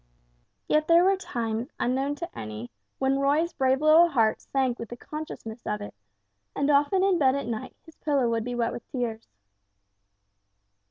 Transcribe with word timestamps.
Yet 0.67 0.87
there 0.87 1.03
were 1.03 1.15
times 1.15 1.69
unknown 1.79 2.15
to 2.15 2.35
any, 2.35 2.71
when 2.97 3.19
Roy's 3.19 3.53
brave 3.53 3.81
little 3.81 4.07
heart 4.09 4.41
sank 4.41 4.79
with 4.79 4.89
the 4.89 4.97
consciousness 4.97 5.61
of 5.63 5.79
it; 5.79 5.93
and 6.55 6.71
often 6.71 7.03
in 7.03 7.19
bed 7.19 7.35
at 7.35 7.45
night 7.45 7.75
his 7.85 7.97
pillow 7.97 8.27
would 8.27 8.43
be 8.43 8.55
wet 8.55 8.71
with 8.73 8.91
tears. 8.91 9.27